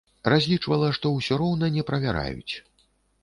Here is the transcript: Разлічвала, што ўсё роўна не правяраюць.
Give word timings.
Разлічвала, 0.31 0.87
што 0.99 1.11
ўсё 1.17 1.37
роўна 1.43 1.69
не 1.77 1.83
правяраюць. 1.89 2.53